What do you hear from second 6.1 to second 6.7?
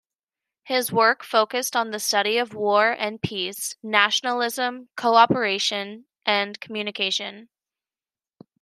and